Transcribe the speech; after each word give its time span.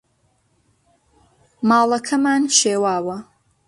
ماڵەکەمان 1.69 2.43
شێواوە. 2.59 3.17